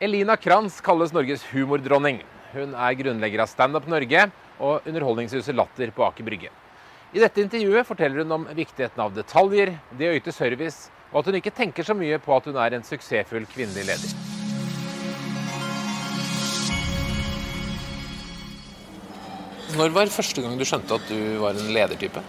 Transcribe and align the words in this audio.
Elina 0.00 0.32
Kranz 0.36 0.78
kalles 0.80 1.10
Norges 1.12 1.42
humordronning. 1.52 2.22
Hun 2.54 2.70
er 2.72 2.94
grunnlegger 2.96 3.42
av 3.44 3.50
Standup 3.50 3.84
Norge 3.84 4.22
og 4.56 4.86
Underholdningshuset 4.88 5.52
Latter 5.52 5.92
på 5.92 6.06
Aker 6.06 6.24
Brygge. 6.24 6.48
I 7.12 7.20
dette 7.20 7.42
intervjuet 7.44 7.84
forteller 7.84 8.24
hun 8.24 8.32
om 8.38 8.46
viktigheten 8.56 9.02
av 9.04 9.12
detaljer, 9.12 9.74
det 9.92 10.08
å 10.08 10.14
yte 10.16 10.32
service, 10.32 10.88
og 11.12 11.20
at 11.20 11.28
hun 11.28 11.36
ikke 11.42 11.52
tenker 11.52 11.84
så 11.84 11.92
mye 11.92 12.16
på 12.16 12.32
at 12.32 12.48
hun 12.48 12.56
er 12.56 12.78
en 12.78 12.86
suksessfull 12.88 13.44
kvinnelig 13.52 13.84
leder. 13.90 14.16
Når 19.76 19.96
var 20.00 20.16
første 20.16 20.40
gang 20.40 20.56
du 20.56 20.64
skjønte 20.64 20.96
at 20.96 21.12
du 21.12 21.42
var 21.44 21.60
en 21.60 21.74
ledertype? 21.76 22.24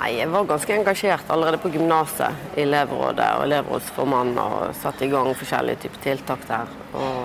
Nei, 0.00 0.14
Jeg 0.16 0.30
var 0.32 0.46
ganske 0.48 0.72
engasjert 0.72 1.28
allerede 1.28 1.58
på 1.60 1.68
gymnaset 1.74 2.56
i 2.56 2.62
elevrådet 2.62 3.26
og 3.36 3.42
elevrådsformann 3.44 4.32
og 4.40 4.70
satte 4.80 5.04
i 5.04 5.10
gang 5.12 5.28
forskjellige 5.36 5.82
typer 5.82 6.00
tiltak 6.06 6.46
der. 6.48 6.72
Og 6.96 7.18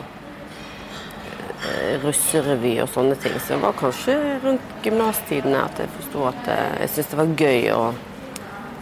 eh, 1.70 1.96
russerevy 2.04 2.74
og 2.84 2.92
sånne 2.92 3.16
ting. 3.24 3.40
Så 3.40 3.56
det 3.56 3.62
var 3.64 3.80
kanskje 3.80 4.18
rundt 4.44 4.76
gymnastidene 4.84 5.64
at 5.64 5.80
jeg 5.80 5.94
forsto 5.96 6.28
at 6.34 6.52
eh, 6.52 6.78
jeg 6.84 6.94
syntes 6.98 7.14
det 7.14 7.22
var 7.22 7.36
gøy 7.46 7.72
å 7.78 7.84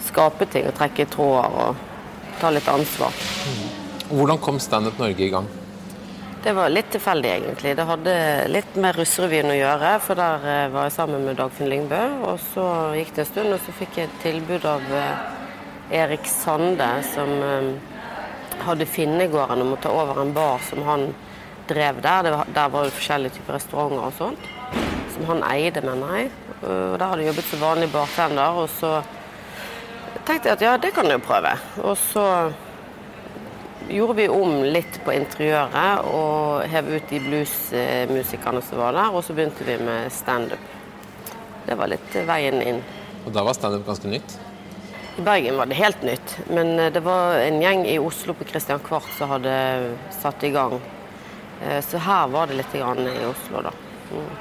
skape 0.10 0.50
ting 0.50 0.72
og 0.72 0.78
trekke 0.82 1.06
i 1.06 1.12
tråder 1.14 1.60
og 1.68 1.90
ta 2.42 2.50
litt 2.50 2.74
ansvar. 2.74 3.22
Hvordan 4.10 4.42
kom 4.42 4.58
Standup 4.60 4.98
Norge 4.98 5.22
i 5.22 5.30
gang? 5.38 5.46
Det 6.44 6.52
var 6.52 6.70
litt 6.70 6.90
tilfeldig, 6.92 7.30
egentlig. 7.30 7.72
Det 7.80 7.84
hadde 7.88 8.14
litt 8.52 8.74
med 8.76 8.98
Russerevyen 8.98 9.54
å 9.54 9.56
gjøre, 9.56 9.92
for 10.04 10.20
der 10.20 10.48
eh, 10.52 10.72
var 10.74 10.90
jeg 10.90 10.96
sammen 10.98 11.22
med 11.24 11.38
Dagfinn 11.40 11.70
Lyngbø. 11.72 12.00
Og 12.28 12.42
så 12.50 12.66
gikk 12.98 13.14
det 13.16 13.24
en 13.24 13.30
stund, 13.30 13.52
og 13.56 13.62
så 13.64 13.76
fikk 13.78 13.96
jeg 13.96 14.10
et 14.10 14.18
tilbud 14.26 14.68
av 14.68 14.84
eh, 14.92 15.22
Erik 16.02 16.28
Sande, 16.28 16.90
som 17.14 17.32
eh, 17.48 17.70
hadde 18.68 18.90
Finnegården 18.92 19.64
om 19.64 19.72
å 19.78 19.80
ta 19.80 19.94
over 19.96 20.20
en 20.20 20.36
bar 20.36 20.60
som 20.68 20.84
han 20.84 21.06
drev 21.70 22.04
der. 22.04 22.28
Var, 22.36 22.52
der 22.60 22.76
var 22.76 22.90
det 22.90 22.98
forskjellige 22.98 23.38
typer 23.38 23.58
restauranter 23.62 24.10
og 24.10 24.20
sånt, 24.20 24.52
som 25.16 25.32
han 25.32 25.48
eide, 25.48 25.86
mener 25.88 26.18
jeg. 26.18 26.30
Og 26.60 26.98
der 26.98 27.06
hadde 27.08 27.24
jeg 27.24 27.32
jobbet 27.32 27.50
som 27.54 27.64
vanlig 27.70 27.92
bartender, 27.96 28.62
og 28.66 28.68
så 28.82 28.98
tenkte 30.28 30.52
jeg 30.52 30.60
at 30.60 30.68
ja, 30.68 30.76
det 30.76 30.92
kan 30.92 31.08
jeg 31.08 31.22
jo 31.22 31.26
prøve. 31.32 31.56
Og 31.88 31.96
så 32.04 32.28
gjorde 33.90 34.14
vi 34.14 34.30
om 34.30 34.64
litt 34.64 35.00
på 35.06 35.14
interiøret 35.16 36.08
og 36.10 36.64
hev 36.72 36.90
ut 36.96 37.10
de 37.10 37.20
bluesmusikerne 37.24 38.62
som 38.64 38.82
var 38.82 38.96
der, 38.98 39.12
og 39.12 39.26
så 39.26 39.36
begynte 39.36 39.68
vi 39.68 39.78
med 39.82 40.12
standup. 40.14 40.72
Det 41.66 41.78
var 41.80 41.92
litt 41.92 42.16
veien 42.28 42.62
inn. 42.62 42.82
Og 43.24 43.32
da 43.36 43.44
var 43.46 43.56
standup 43.58 43.86
ganske 43.88 44.12
nytt? 44.12 44.38
I 45.18 45.22
Bergen 45.22 45.60
var 45.60 45.70
det 45.70 45.78
helt 45.78 46.02
nytt, 46.04 46.38
men 46.50 46.76
det 46.94 47.04
var 47.06 47.38
en 47.38 47.60
gjeng 47.62 47.86
i 47.86 48.00
Oslo 48.02 48.34
på 48.34 48.48
Christian 48.50 48.82
Kvart 48.84 49.10
som 49.18 49.30
hadde 49.30 49.54
satt 50.16 50.44
i 50.44 50.52
gang. 50.54 50.80
Eh, 51.62 51.80
så 51.86 52.02
her 52.02 52.32
var 52.34 52.50
det 52.50 52.58
litt 52.60 52.74
grann 52.74 53.06
i 53.08 53.20
Oslo, 53.30 53.62
da. 53.68 53.76
Mm. 54.10 54.32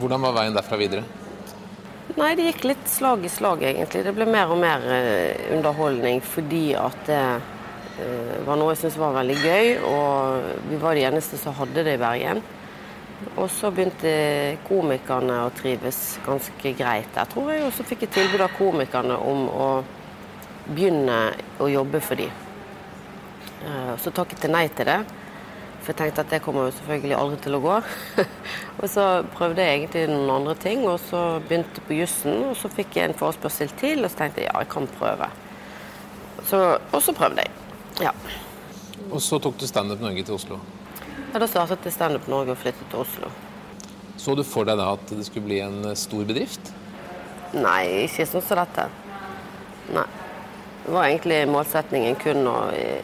Hvordan 0.00 0.22
var 0.28 0.38
veien 0.38 0.54
derfra 0.56 0.78
videre? 0.80 1.02
Nei, 2.12 2.34
det 2.36 2.46
gikk 2.50 2.64
litt 2.70 2.86
slag 2.88 3.24
i 3.24 3.32
slag, 3.32 3.64
egentlig. 3.66 4.04
Det 4.06 4.14
ble 4.14 4.28
mer 4.28 4.52
og 4.52 4.60
mer 4.62 4.84
eh, 4.94 5.50
underholdning 5.56 6.22
fordi 6.24 6.68
at 6.78 7.02
det 7.08 7.18
Eh, 7.22 7.51
var 8.46 8.58
noe 8.58 8.72
jeg 8.72 8.82
syntes 8.82 8.98
var 9.00 9.14
veldig 9.16 9.38
gøy, 9.42 9.70
og 9.86 10.66
vi 10.70 10.80
var 10.82 10.98
de 10.98 11.06
eneste 11.08 11.38
som 11.40 11.56
hadde 11.58 11.84
det 11.86 11.96
i 11.96 12.02
Bergen. 12.02 12.42
Og 13.36 13.48
så 13.50 13.70
begynte 13.72 14.12
komikerne 14.66 15.44
å 15.46 15.52
trives 15.54 16.18
ganske 16.26 16.72
greit 16.78 17.10
der, 17.14 17.28
tror 17.30 17.52
jeg. 17.52 17.64
Og 17.66 17.74
så 17.76 17.86
fikk 17.86 18.06
jeg 18.06 18.14
tilbud 18.16 18.42
av 18.44 18.54
komikerne 18.58 19.18
om 19.18 19.46
å 19.48 19.68
begynne 20.66 21.18
å 21.62 21.68
jobbe 21.70 22.02
for 22.02 22.18
dem. 22.18 22.32
Eh, 23.62 23.94
så 24.02 24.12
takket 24.14 24.42
jeg 24.42 24.52
nei 24.52 24.66
til 24.74 24.88
det, 24.90 24.98
for 25.82 25.92
jeg 25.92 25.98
tenkte 25.98 26.24
at 26.24 26.34
det 26.34 26.42
kommer 26.42 26.66
jo 26.68 26.74
selvfølgelig 26.78 27.18
aldri 27.18 27.40
til 27.46 27.58
å 27.58 27.62
gå. 27.62 27.78
og 28.80 28.84
så 28.90 29.06
prøvde 29.36 29.64
jeg 29.64 29.80
egentlig 29.80 30.04
noen 30.10 30.36
andre 30.40 30.58
ting, 30.66 30.84
og 30.88 30.98
så 31.06 31.22
begynte 31.46 31.86
på 31.86 31.98
jussen. 32.02 32.44
Og 32.50 32.58
så 32.58 32.70
fikk 32.74 32.98
jeg 32.98 33.10
en 33.10 33.18
forespørsel 33.18 33.74
til, 33.80 34.02
og 34.02 34.12
så 34.12 34.24
tenkte 34.24 34.44
jeg 34.44 34.50
ja, 34.50 34.62
jeg 34.62 34.72
kan 34.74 34.90
prøve. 34.98 35.30
Så, 36.48 36.62
og 36.90 37.02
så 37.02 37.14
prøvde 37.14 37.46
jeg. 37.46 37.61
Ja. 38.00 38.12
Og 39.10 39.20
så 39.20 39.38
tok 39.42 39.58
du 39.60 39.66
Standup 39.68 40.00
Norge 40.00 40.24
til 40.24 40.36
Oslo? 40.36 40.60
Ja, 41.32 41.40
Da 41.40 41.48
startet 41.48 41.84
jeg 41.84 41.96
Standup 41.96 42.28
Norge 42.28 42.54
og 42.54 42.60
flyttet 42.60 42.88
til 42.90 43.02
Oslo. 43.02 43.30
Så 44.16 44.36
du 44.36 44.44
for 44.46 44.68
deg 44.68 44.78
da 44.78 44.92
at 44.94 45.12
det 45.12 45.24
skulle 45.26 45.48
bli 45.48 45.60
en 45.64 45.82
eh, 45.90 45.98
stor 45.98 46.24
bedrift? 46.28 46.72
Nei, 47.52 48.06
ikke 48.06 48.26
sånn 48.28 48.44
som 48.44 48.60
dette. 48.62 48.86
Nei. 49.92 50.06
Det 50.82 50.92
var 50.94 51.06
egentlig 51.08 51.40
målsetningen 51.50 52.16
kun 52.22 52.46
å 52.50 52.58
eh, 52.74 53.02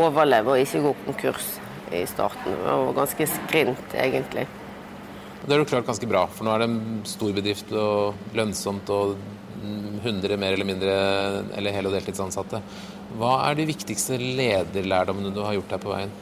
overleve 0.00 0.54
og 0.54 0.62
ikke 0.62 0.82
gå 0.84 0.92
konkurs 1.04 1.54
i 1.94 2.04
starten. 2.10 2.54
Det 2.54 2.76
var 2.80 2.96
ganske 2.96 3.26
skrint, 3.30 3.94
egentlig. 3.94 4.46
Det 5.44 5.52
har 5.52 5.60
du 5.60 5.68
klart 5.68 5.86
ganske 5.86 6.08
bra, 6.08 6.24
for 6.32 6.46
nå 6.46 6.54
er 6.54 6.62
det 6.62 6.70
en 6.70 7.02
stor 7.06 7.34
bedrift 7.36 7.72
og 7.76 8.34
lønnsomt 8.36 8.88
og 8.94 9.18
100 10.02 10.36
mer 10.36 10.52
eller 10.52 10.68
mindre 10.68 10.92
eller 11.56 11.72
hel- 11.72 11.88
og 11.88 11.94
deltidsansatte. 11.96 12.60
Hva 13.18 13.34
er 13.48 13.58
de 13.58 13.66
viktigste 13.68 14.18
lederlærdommene 14.18 15.32
du 15.34 15.42
har 15.44 15.54
gjort 15.56 15.74
deg 15.74 15.82
på 15.84 15.92
veien? 15.92 16.14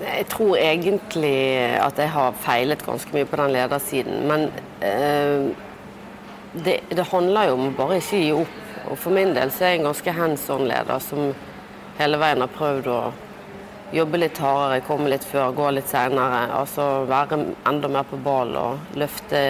Jeg 0.00 0.28
tror 0.32 0.56
egentlig 0.56 1.36
at 1.76 1.98
jeg 2.00 2.12
har 2.14 2.38
feilet 2.40 2.84
ganske 2.86 3.12
mye 3.12 3.28
på 3.28 3.36
den 3.36 3.52
ledersiden. 3.52 4.22
Men 4.30 4.46
eh, 4.80 5.50
det, 6.54 6.80
det, 6.88 7.08
handler 7.10 7.50
jo 7.50 7.58
om 7.58 7.74
bare 7.76 7.98
ikke 8.00 8.22
gi 8.22 8.30
opp. 8.32 8.56
Og 8.90 8.96
for 8.98 9.12
min 9.12 9.34
del 9.36 9.52
så 9.52 9.66
er 9.66 9.74
jeg 9.74 9.82
en 9.82 9.90
ganske 9.90 10.14
hands 10.16 10.46
on-leder 10.50 11.02
som 11.04 11.34
hele 11.98 12.20
veien 12.22 12.40
har 12.40 12.54
prøvd 12.54 12.88
å 12.88 13.00
jobbe 13.92 14.22
litt 14.22 14.38
hardere, 14.40 14.80
komme 14.86 15.10
litt 15.12 15.26
før, 15.26 15.52
gå 15.52 15.68
litt 15.74 15.90
seinere. 15.90 16.46
Altså 16.56 17.04
være 17.10 17.42
enda 17.68 17.90
mer 17.92 18.08
på 18.08 18.18
ball 18.24 18.56
og 18.56 18.96
løfte 18.98 19.40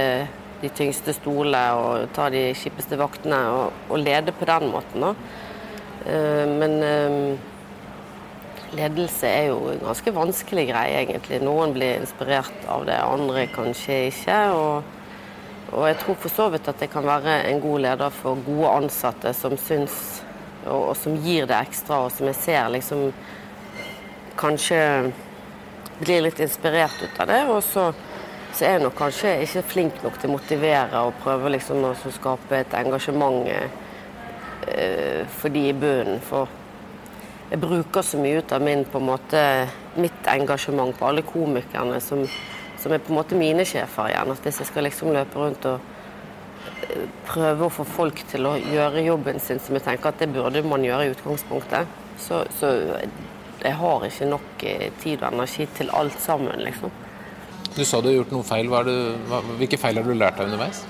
de 0.61 0.71
tyngste 0.77 1.15
stolene 1.17 1.63
og 1.79 2.11
ta 2.17 2.29
de 2.33 2.51
kjipeste 2.57 2.99
vaktene 3.01 3.39
og, 3.55 3.79
og 3.89 4.03
lede 4.03 4.35
på 4.37 4.49
den 4.49 4.69
måten. 4.73 5.07
Eh, 6.07 6.47
men 6.49 6.77
uh, 6.85 7.49
ledelse 8.77 9.29
er 9.29 9.51
jo 9.51 9.59
en 9.73 9.83
ganske 9.85 10.15
vanskelig 10.15 10.67
greie, 10.71 11.03
egentlig. 11.03 11.41
Noen 11.45 11.75
blir 11.77 12.01
inspirert 12.01 12.65
av 12.71 12.87
det, 12.89 12.99
andre 13.01 13.47
kanskje 13.55 14.01
ikke. 14.11 14.39
Og, 14.57 14.97
og 15.75 15.87
jeg 15.89 16.01
tror 16.03 16.21
for 16.25 16.37
så 16.37 16.49
vidt 16.53 16.69
at 16.71 16.85
jeg 16.85 16.93
kan 16.93 17.07
være 17.09 17.43
en 17.51 17.63
god 17.63 17.87
leder 17.87 18.15
for 18.15 18.41
gode 18.47 18.77
ansatte 18.83 19.35
som 19.37 19.57
syns 19.61 19.97
og, 20.67 20.91
og 20.91 20.95
som 20.99 21.17
gir 21.25 21.49
det 21.49 21.57
ekstra, 21.57 22.05
og 22.05 22.13
som 22.13 22.29
jeg 22.29 22.37
ser 22.37 22.73
liksom 22.75 23.11
kanskje 24.41 24.81
blir 26.01 26.25
litt 26.25 26.41
inspirert 26.41 26.97
ut 27.03 27.21
av 27.21 27.29
det. 27.29 27.41
Og 27.49 27.63
så 27.65 27.91
så 28.53 28.65
er 28.67 28.77
jeg 28.77 28.83
nok 28.85 28.97
kanskje 28.99 29.37
ikke 29.45 29.63
flink 29.71 30.01
nok 30.05 30.17
til 30.19 30.31
å 30.31 30.37
motivere 30.37 31.03
og 31.07 31.19
prøve 31.23 31.53
liksom 31.55 31.85
å 31.87 31.93
skape 31.97 32.59
et 32.59 32.75
engasjement 32.79 33.47
eh, 33.51 35.23
for 35.39 35.55
de 35.55 35.69
i 35.71 35.77
bunnen. 35.77 36.19
For 36.25 36.51
jeg 37.51 37.63
bruker 37.63 38.07
så 38.07 38.19
mye 38.21 38.43
ut 38.43 38.53
av 38.55 38.63
min, 38.63 38.85
på 38.87 39.01
en 39.01 39.09
måte, 39.09 39.45
mitt 39.99 40.29
engasjement 40.31 40.95
på 40.99 41.09
alle 41.09 41.25
komikerne 41.27 41.99
som, 42.05 42.23
som 42.79 42.93
er 42.95 43.03
på 43.03 43.15
en 43.15 43.21
måte 43.21 43.39
mine 43.39 43.67
sjefer 43.67 44.13
igjen. 44.13 44.35
At 44.35 44.47
hvis 44.47 44.61
jeg 44.63 44.71
skal 44.71 44.87
liksom 44.87 45.15
løpe 45.15 45.41
rundt 45.41 45.67
og 45.71 45.81
eh, 46.89 47.09
prøve 47.31 47.67
å 47.67 47.75
få 47.81 47.87
folk 47.89 48.25
til 48.31 48.51
å 48.51 48.57
gjøre 48.61 49.07
jobben 49.07 49.43
sin 49.43 49.63
som 49.63 49.79
jeg 49.79 49.87
tenker 49.89 50.13
at 50.13 50.23
det 50.23 50.33
burde 50.35 50.63
man 50.67 50.87
gjøre 50.87 51.09
i 51.09 51.15
utgangspunktet, 51.15 51.99
så, 52.21 52.45
så 52.59 52.75
jeg 53.61 53.77
har 53.77 54.05
ikke 54.07 54.29
nok 54.31 54.67
eh, 54.67 54.91
tid 55.03 55.23
og 55.23 55.33
energi 55.35 55.69
til 55.79 55.95
alt 55.97 56.19
sammen, 56.21 56.67
liksom. 56.67 56.93
Du 57.77 57.85
sa 57.85 58.01
du 58.01 58.09
har 58.11 58.17
gjort 58.17 58.33
noe 58.35 58.47
feil. 58.47 58.73
Det, 58.87 58.97
hva, 59.31 59.43
hvilke 59.61 59.79
feil 59.79 60.01
har 60.01 60.07
du 60.09 60.15
lært 60.17 60.41
deg 60.41 60.51
underveis? 60.51 60.83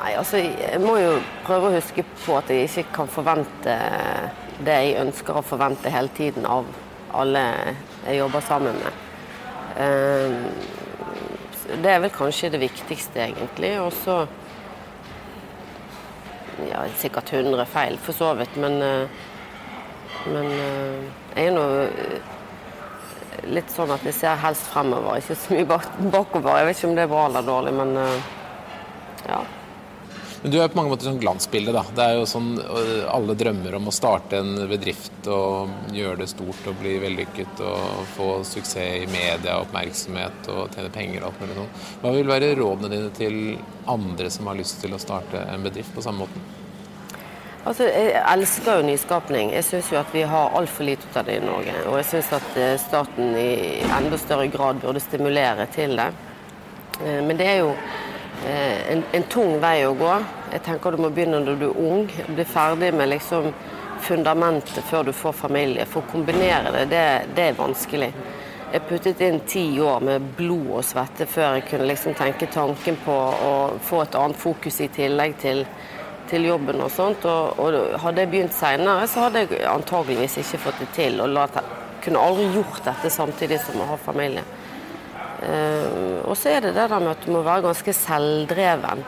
Nei, 0.00 0.12
altså, 0.18 0.40
Jeg 0.40 0.80
må 0.82 0.96
jo 0.98 1.16
prøve 1.46 1.70
å 1.70 1.76
huske 1.76 2.04
på 2.24 2.38
at 2.38 2.50
jeg 2.50 2.68
ikke 2.68 2.88
kan 3.00 3.10
forvente 3.10 3.76
det 4.66 4.76
jeg 4.82 5.00
ønsker 5.02 5.36
å 5.36 5.44
forvente 5.44 5.92
hele 5.92 6.10
tiden 6.16 6.46
av 6.48 6.66
alle 7.16 7.42
jeg 8.06 8.18
jobber 8.18 8.44
sammen 8.44 8.78
med. 8.80 9.02
Ehm, 9.82 10.36
det 11.82 11.92
er 11.92 12.02
vel 12.02 12.12
kanskje 12.14 12.50
det 12.54 12.62
viktigste, 12.62 13.20
egentlig. 13.28 13.72
Og 13.82 13.92
så 13.92 14.20
ja, 16.70 16.84
sikkert 16.96 17.32
100 17.32 17.66
feil, 17.68 17.98
for 17.98 18.16
så 18.16 18.32
vidt. 18.38 18.56
Men, 18.56 18.80
eh, 18.82 19.08
men 20.26 20.46
eh, 20.46 21.04
jeg 21.36 21.50
er 21.50 21.56
nå 21.56 21.66
litt 23.52 23.70
sånn 23.72 23.92
at 23.94 24.02
vi 24.06 24.14
ser 24.14 24.38
helst 24.42 24.70
fremover, 24.72 25.20
ikke 25.20 25.36
så 25.38 25.54
mye 25.54 25.68
bakover. 26.12 26.58
Jeg 26.58 26.68
vet 26.68 26.80
ikke 26.80 26.90
om 26.90 26.98
det 26.98 27.06
er 27.06 27.12
bra 27.12 27.28
eller 27.28 27.46
dårlig, 27.46 27.76
men 27.76 27.94
uh, 28.00 28.34
ja. 29.28 29.44
Men 30.42 30.52
Du 30.52 30.58
er 30.60 30.68
på 30.68 30.78
mange 30.78 30.92
måter 30.92 31.08
sånn 31.08 31.20
glansbilde. 31.20 31.72
da. 31.74 31.82
Det 31.96 32.04
er 32.04 32.18
jo 32.18 32.26
sånn 32.28 32.50
øh, 32.60 33.06
Alle 33.10 33.34
drømmer 33.38 33.78
om 33.78 33.88
å 33.88 33.94
starte 33.94 34.38
en 34.38 34.68
bedrift 34.70 35.26
og 35.32 35.72
gjøre 35.96 36.20
det 36.20 36.28
stort 36.30 36.68
og 36.70 36.76
bli 36.82 36.92
vellykket 37.02 37.62
og 37.66 38.04
få 38.14 38.28
suksess 38.46 39.00
i 39.00 39.08
media, 39.10 39.56
og 39.56 39.66
oppmerksomhet 39.66 40.52
og 40.52 40.76
tjene 40.76 40.92
penger 40.94 41.24
og 41.24 41.32
alt 41.32 41.42
mulig 41.42 41.58
sånt. 41.62 41.88
Hva 42.04 42.14
vil 42.18 42.30
være 42.30 42.52
rådene 42.60 42.92
dine 42.92 43.10
til 43.16 43.40
andre 43.90 44.30
som 44.30 44.52
har 44.52 44.60
lyst 44.60 44.78
til 44.84 44.94
å 44.94 45.02
starte 45.02 45.42
en 45.50 45.66
bedrift 45.66 45.96
på 45.96 46.04
samme 46.04 46.26
måten? 46.26 46.65
Altså, 47.66 47.88
Jeg 47.90 48.22
elsker 48.30 48.76
jo 48.78 48.86
nyskapning. 48.86 49.48
Jeg 49.50 49.64
syns 49.66 49.88
jo 49.90 49.98
at 49.98 50.12
vi 50.14 50.20
har 50.22 50.52
altfor 50.54 50.86
lite 50.86 51.08
av 51.18 51.24
det 51.26 51.40
i 51.40 51.42
Norge. 51.42 51.72
Og 51.90 51.96
jeg 51.98 52.06
syns 52.12 52.28
at 52.38 52.58
eh, 52.62 52.76
staten 52.78 53.32
i 53.34 53.82
enda 53.82 54.18
større 54.22 54.46
grad 54.52 54.78
burde 54.84 55.02
stimulere 55.02 55.66
til 55.74 55.96
det. 55.98 56.06
Eh, 57.02 57.18
men 57.26 57.34
det 57.40 57.48
er 57.50 57.58
jo 57.64 57.72
eh, 58.46 58.92
en, 58.92 59.02
en 59.18 59.26
tung 59.32 59.56
vei 59.58 59.80
å 59.82 59.96
gå. 59.98 60.12
Jeg 60.52 60.62
tenker 60.68 60.94
du 60.94 61.02
må 61.02 61.10
begynne 61.10 61.42
når 61.42 61.58
du 61.58 61.66
er 61.72 61.82
ung. 61.88 62.06
Bli 62.28 62.46
ferdig 62.46 62.92
med 62.94 63.10
liksom 63.16 63.50
fundamentet 64.06 64.86
før 64.86 65.10
du 65.10 65.12
får 65.24 65.34
familie. 65.34 65.88
For 65.90 66.06
å 66.06 66.12
kombinere 66.12 66.70
det, 66.70 66.86
det, 66.94 67.04
det 67.34 67.48
er 67.48 67.58
vanskelig. 67.58 68.12
Jeg 68.70 68.86
puttet 68.86 69.26
inn 69.26 69.42
ti 69.46 69.64
år 69.82 70.06
med 70.06 70.30
blod 70.38 70.70
og 70.78 70.86
svette 70.86 71.26
før 71.26 71.58
jeg 71.58 71.66
kunne 71.72 71.90
liksom 71.90 72.14
tenke 72.14 72.46
tanken 72.46 72.98
på 73.02 73.14
å 73.50 73.52
få 73.82 74.04
et 74.04 74.14
annet 74.18 74.38
fokus 74.38 74.80
i 74.86 74.90
tillegg 74.94 75.38
til 75.42 75.66
til 76.30 76.46
jobben 76.48 76.80
og 76.84 76.92
sånt. 76.92 77.24
Og, 77.28 77.58
og 77.62 77.98
hadde 78.02 78.24
jeg 78.24 78.32
begynt 78.32 78.56
seinere, 78.56 79.08
så 79.10 79.26
hadde 79.26 79.44
jeg 79.44 79.64
antageligvis 79.70 80.38
ikke 80.42 80.62
fått 80.66 80.80
det 80.82 80.88
til. 80.96 81.20
Og 81.24 81.32
la, 81.34 81.46
kunne 82.04 82.22
aldri 82.22 82.48
gjort 82.54 82.84
dette 82.86 83.10
samtidig 83.10 83.60
som 83.64 83.82
å 83.82 83.90
ha 83.90 83.98
familie. 84.00 84.44
Uh, 85.36 86.22
og 86.24 86.36
så 86.38 86.54
er 86.54 86.64
det 86.64 86.76
det 86.76 86.86
der 86.88 87.02
med 87.02 87.12
at 87.12 87.24
du 87.26 87.32
må 87.34 87.42
være 87.44 87.66
ganske 87.66 87.92
selvdreven. 87.92 89.02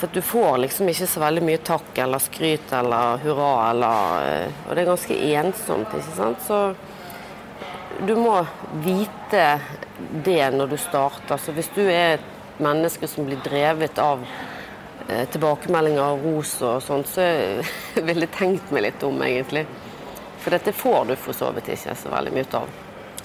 For 0.00 0.10
du 0.12 0.20
får 0.26 0.58
liksom 0.64 0.90
ikke 0.90 1.06
så 1.08 1.22
veldig 1.22 1.44
mye 1.46 1.60
takk 1.64 2.00
eller 2.02 2.20
skryt 2.20 2.72
eller 2.74 3.22
hurra 3.22 3.52
eller 3.70 4.26
uh, 4.26 4.58
Og 4.66 4.74
det 4.74 4.82
er 4.82 4.90
ganske 4.90 5.20
ensomt, 5.38 5.94
ikke 5.94 6.18
sant. 6.18 6.44
Så 6.44 8.04
du 8.04 8.16
må 8.18 8.40
vite 8.84 9.46
det 10.26 10.42
når 10.56 10.74
du 10.74 10.78
starter. 10.80 11.38
Så 11.38 11.54
hvis 11.54 11.70
du 11.76 11.84
er 11.86 12.18
et 12.18 12.60
menneske 12.62 13.08
som 13.10 13.26
blir 13.26 13.40
drevet 13.44 13.98
av 14.02 14.22
tilbakemeldinger 15.06 16.04
og 16.04 16.24
ros 16.24 16.54
og 16.64 16.78
sånt, 16.82 17.10
så 17.10 17.26
ville 18.06 18.26
jeg 18.26 18.34
tenkt 18.38 18.72
meg 18.72 18.86
litt 18.88 19.04
om, 19.06 19.20
egentlig. 19.26 19.66
For 20.44 20.52
dette 20.52 20.74
får 20.76 21.10
du 21.10 21.14
for 21.16 21.36
så 21.36 21.50
vidt 21.56 21.70
ikke 21.72 21.96
så 21.96 22.12
veldig 22.12 22.32
mye 22.34 22.48
av. 22.60 22.72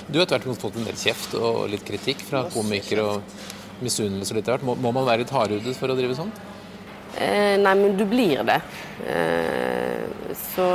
Du 0.10 0.18
har 0.18 0.28
tvert 0.30 0.48
imot 0.48 0.62
fått 0.62 0.78
en 0.80 0.88
del 0.88 0.98
kjeft 0.98 1.36
og 1.38 1.66
litt 1.70 1.84
kritikk 1.86 2.24
fra 2.26 2.46
komikere 2.50 3.04
og 3.06 3.84
misunnelse 3.84 4.36
litt 4.38 4.48
hvert. 4.50 4.64
Må, 4.66 4.76
må 4.80 4.94
man 4.96 5.06
være 5.08 5.24
litt 5.24 5.34
hardhudet 5.34 5.76
for 5.78 5.92
å 5.92 5.98
drive 5.98 6.16
sånn? 6.18 6.32
Eh, 7.18 7.56
nei, 7.60 7.74
men 7.76 7.98
du 7.98 8.06
blir 8.10 8.42
det. 8.48 8.60
Eh, 9.10 10.34
så, 10.38 10.66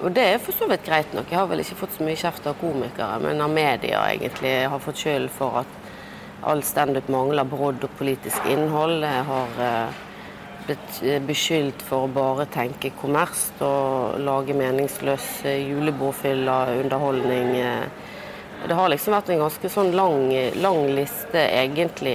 og 0.00 0.10
det 0.16 0.26
er 0.32 0.42
for 0.42 0.56
så 0.56 0.68
vidt 0.70 0.86
greit 0.86 1.14
nok. 1.16 1.30
Jeg 1.30 1.40
har 1.40 1.48
vel 1.50 1.62
ikke 1.64 1.78
fått 1.82 1.96
så 1.98 2.06
mye 2.06 2.18
kjeft 2.18 2.46
av 2.48 2.58
komikere, 2.60 3.20
men 3.24 3.42
av 3.44 3.52
media 3.52 4.02
egentlig. 4.12 4.54
Jeg 4.62 4.70
har 4.72 4.84
fått 4.84 5.02
skyld 5.04 5.30
for 5.34 5.62
at 5.62 5.78
all 6.50 6.62
standup 6.64 7.10
mangler 7.12 7.48
brodd 7.48 7.84
og 7.84 7.98
politisk 7.98 8.46
innhold. 8.48 9.04
Jeg 9.04 9.26
har 9.28 9.60
eh, 9.66 10.00
blitt 10.70 11.02
eh, 11.02 11.20
beskyldt 11.22 11.82
for 11.82 12.06
å 12.06 12.12
bare 12.14 12.46
tenke 12.50 12.92
kommers 12.98 13.48
og 13.64 14.20
lage 14.22 14.54
meningsløs 14.54 15.42
eh, 15.48 15.66
julebordfylla 15.70 16.58
underholdning. 16.78 17.56
Eh. 17.58 17.84
Det 18.68 18.76
har 18.76 18.90
liksom 18.92 19.14
vært 19.16 19.30
en 19.32 19.40
ganske 19.40 19.70
sånn 19.72 19.94
lang, 19.96 20.26
lang 20.60 20.82
liste 20.92 21.40
egentlig 21.40 22.12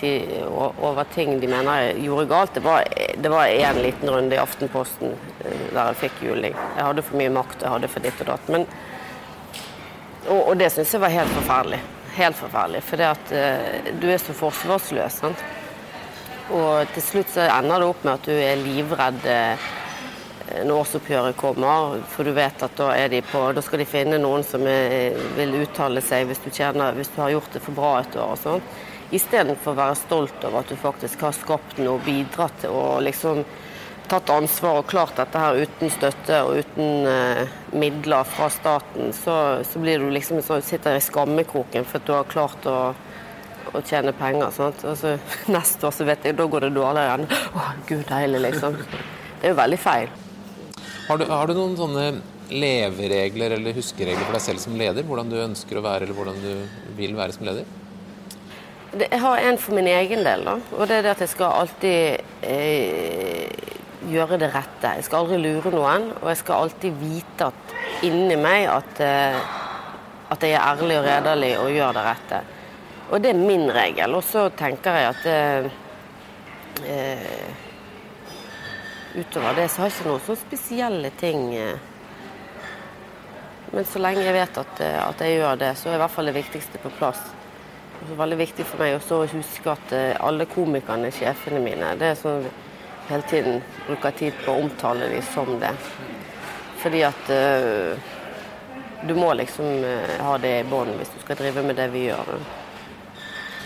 til, 0.00 0.38
over 0.48 1.04
ting 1.12 1.36
de 1.40 1.50
mener 1.52 1.82
jeg 1.82 2.06
gjorde 2.06 2.30
galt. 2.30 2.54
Det 2.56 2.62
var, 3.28 3.50
én 3.52 3.66
en 3.68 3.82
liten 3.84 4.08
runde 4.08 4.34
i 4.34 4.40
Aftenposten 4.40 5.12
der 5.42 5.90
jeg 5.90 6.00
fikk 6.06 6.22
juling. 6.30 6.56
Jeg 6.56 6.86
hadde 6.86 7.04
for 7.04 7.20
mye 7.20 7.34
makt, 7.36 7.60
jeg 7.60 7.74
hadde 7.74 7.92
for 7.92 8.08
ditt 8.08 8.24
og 8.24 8.32
datt. 8.32 8.48
Men, 8.56 8.64
og, 10.30 10.40
og 10.40 10.54
det 10.56 10.72
syns 10.72 10.96
jeg 10.96 11.04
var 11.04 11.12
helt 11.12 11.36
forferdelig. 11.36 11.82
Helt 12.16 12.40
forferdelig. 12.40 12.84
For 12.88 13.02
det 13.02 13.10
at 13.12 13.36
du 14.00 14.08
er 14.08 14.24
så 14.24 14.40
forsvarsløs. 14.40 15.20
sant? 15.20 15.44
Og 16.50 16.90
til 16.94 17.04
slutt 17.04 17.30
så 17.30 17.46
ender 17.46 17.80
det 17.80 17.88
opp 17.92 18.02
med 18.04 18.14
at 18.16 18.26
du 18.26 18.34
er 18.34 18.60
livredd 18.60 19.26
eh, 19.30 19.70
når 20.66 20.82
årsoppgjøret 20.82 21.36
kommer, 21.38 21.98
for 22.12 22.26
du 22.26 22.34
vet 22.36 22.64
at 22.66 22.76
da, 22.76 22.90
på, 23.30 23.42
da 23.54 23.62
skal 23.64 23.80
de 23.80 23.88
finne 23.88 24.18
noen 24.20 24.44
som 24.44 24.64
er, 24.68 25.16
vil 25.38 25.54
uttale 25.62 26.02
seg 26.04 26.26
hvis 26.28 26.42
du, 26.44 26.50
tjener, 26.52 26.96
hvis 26.98 27.12
du 27.14 27.20
har 27.22 27.32
gjort 27.36 27.54
det 27.54 27.62
for 27.64 27.78
bra 27.78 27.92
et 28.00 28.16
år. 28.16 28.34
og 28.34 28.40
sånn. 28.42 28.64
Istedenfor 29.12 29.74
å 29.74 29.80
være 29.80 29.98
stolt 30.00 30.44
over 30.48 30.62
at 30.62 30.72
du 30.72 30.78
faktisk 30.80 31.24
har 31.26 31.36
skapt 31.36 31.80
noe, 31.80 32.00
bidratt 32.04 32.62
til 32.64 32.74
å 32.74 33.00
liksom 33.04 33.42
tatt 34.10 34.30
ansvar 34.32 34.80
og 34.80 34.88
klart 34.90 35.16
dette 35.16 35.40
her 35.40 35.62
uten 35.62 35.92
støtte 35.92 36.40
og 36.44 36.58
uten 36.60 37.06
uh, 37.06 37.42
midler 37.76 38.26
fra 38.28 38.48
staten, 38.52 39.12
så, 39.16 39.36
så 39.64 39.80
blir 39.80 40.02
du 40.02 40.10
liksom 40.12 40.42
så, 40.44 40.58
sitter 40.64 40.98
i 40.98 41.04
skammekroken 41.04 41.86
for 41.86 42.00
at 42.00 42.08
du 42.08 42.12
har 42.16 42.28
klart 42.32 42.68
å 42.68 42.78
å 43.70 43.82
tjene 43.86 44.14
penger. 44.16 44.50
Sant? 44.54 44.84
Og 44.88 44.98
så 44.98 45.16
neste 45.56 45.88
år 45.88 45.96
så 45.96 46.08
vet 46.08 46.26
jeg, 46.26 46.38
da 46.38 46.48
går 46.50 46.66
det 46.66 46.74
dårligere 46.76 47.08
igjen. 47.08 47.46
Å, 47.54 47.70
gud 47.88 48.04
deilig, 48.10 48.42
liksom. 48.48 48.78
Det 48.82 49.48
er 49.48 49.54
jo 49.54 49.58
veldig 49.58 49.80
feil. 49.82 50.12
Har 51.08 51.18
du, 51.18 51.26
har 51.30 51.50
du, 51.50 51.56
noen 51.58 51.76
sånne 51.78 52.06
leveregler 52.52 53.56
eller 53.56 53.74
huskeregler 53.74 54.22
for 54.26 54.36
deg 54.36 54.44
selv 54.44 54.62
som 54.62 54.76
leder? 54.78 55.06
Hvordan 55.06 55.32
du 55.32 55.38
ønsker 55.42 55.78
å 55.78 55.84
være, 55.84 56.06
eller 56.06 56.18
hvordan 56.18 56.38
du 56.42 56.92
vil 56.98 57.16
være 57.18 57.34
som 57.36 57.48
leder? 57.48 57.66
Det, 58.92 59.08
jeg 59.08 59.22
har 59.22 59.42
en 59.48 59.58
for 59.60 59.76
min 59.76 59.88
egen 59.88 60.22
del, 60.26 60.46
da. 60.46 60.58
Og 60.76 60.88
det 60.88 61.00
er 61.00 61.06
det 61.06 61.14
at 61.14 61.24
jeg 61.24 61.32
skal 61.32 61.58
alltid 61.62 62.44
eh, 62.44 63.70
gjøre 64.12 64.38
det 64.42 64.50
rette. 64.52 64.94
Jeg 64.98 65.06
skal 65.06 65.24
aldri 65.24 65.40
lure 65.40 65.72
noen, 65.74 66.10
og 66.20 66.30
jeg 66.30 66.40
skal 66.42 66.66
alltid 66.66 66.98
vite 67.00 67.48
at 67.48 67.76
inni 68.06 68.36
meg 68.40 68.66
at, 68.70 69.00
eh, 69.02 69.38
at 70.32 70.44
jeg 70.44 70.56
er 70.56 70.66
ærlig 70.66 70.98
og 70.98 71.06
redelig 71.06 71.52
og 71.60 71.72
gjør 71.72 71.96
det 71.98 72.04
rette. 72.08 72.42
Og 73.12 73.20
det 73.20 73.28
er 73.28 73.36
min 73.36 73.68
regel. 73.72 74.14
Og 74.16 74.24
så 74.24 74.46
tenker 74.56 74.96
jeg 74.96 75.08
at 75.10 75.26
eh, 75.28 75.66
eh, 76.88 77.50
Utover 79.12 79.58
det 79.58 79.66
så 79.68 79.82
har 79.82 79.90
jeg 79.90 79.98
ikke 79.98 80.08
noen 80.08 80.22
så 80.24 80.36
spesielle 80.40 81.10
ting. 81.20 81.42
Eh. 81.52 81.76
Men 83.72 83.84
så 83.88 84.00
lenge 84.00 84.24
jeg 84.24 84.36
vet 84.38 84.60
at, 84.62 84.80
eh, 84.80 84.96
at, 85.02 85.20
jeg 85.20 85.42
gjør 85.42 85.60
det, 85.60 85.74
så 85.76 85.90
er 85.90 85.98
i 85.98 86.00
hvert 86.00 86.14
fall 86.14 86.30
det 86.30 86.36
viktigste 86.38 86.80
på 86.80 86.94
plass. 86.96 87.20
Det 88.00 88.14
er 88.14 88.22
veldig 88.22 88.40
viktig 88.40 88.66
for 88.66 88.80
meg 88.80 88.96
å 88.96 89.20
huske 89.30 89.74
at 89.76 89.92
alle 90.18 90.48
komikerne 90.50 91.12
er 91.12 91.14
sjefene 91.14 91.60
mine. 91.62 91.92
Det 92.00 92.08
er 92.08 92.16
sånn 92.18 92.48
hele 93.10 93.28
tiden 93.28 93.60
bruker 93.84 94.16
tid 94.16 94.40
på 94.42 94.56
å 94.56 94.64
omtale 94.64 95.12
dem 95.12 95.22
som 95.28 95.52
det. 95.60 95.70
Fordi 96.82 97.04
at 97.06 97.30
uh, 97.30 97.94
du 99.06 99.14
må 99.14 99.28
liksom 99.38 99.84
ha 100.18 100.34
det 100.42 100.56
i 100.64 100.66
bånd 100.66 100.96
hvis 100.98 101.14
du 101.14 101.20
skal 101.22 101.38
drive 101.38 101.62
med 101.68 101.78
det 101.78 101.86
vi 101.94 102.08
gjør. 102.08 102.34